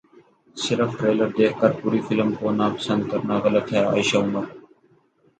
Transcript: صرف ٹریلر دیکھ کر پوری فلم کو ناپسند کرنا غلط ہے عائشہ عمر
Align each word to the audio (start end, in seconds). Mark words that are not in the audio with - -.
صرف 0.57 0.89
ٹریلر 0.99 1.29
دیکھ 1.37 1.55
کر 1.59 1.71
پوری 1.79 1.99
فلم 2.07 2.29
کو 2.37 2.51
ناپسند 2.59 3.01
کرنا 3.11 3.35
غلط 3.45 3.67
ہے 3.73 3.81
عائشہ 3.85 4.17
عمر 4.17 4.45